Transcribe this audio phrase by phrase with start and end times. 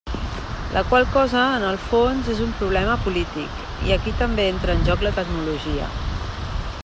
[0.75, 4.83] La qual cosa, en el fons, és un problema polític, i aquí també entra en
[4.89, 5.91] joc la tecnologia.